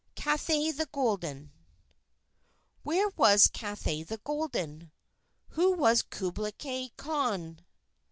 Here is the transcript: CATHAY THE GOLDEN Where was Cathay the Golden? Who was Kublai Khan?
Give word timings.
CATHAY 0.15 0.71
THE 0.71 0.87
GOLDEN 0.87 1.51
Where 2.81 3.09
was 3.09 3.45
Cathay 3.47 4.01
the 4.01 4.17
Golden? 4.17 4.91
Who 5.49 5.73
was 5.73 6.01
Kublai 6.01 6.89
Khan? 6.97 7.59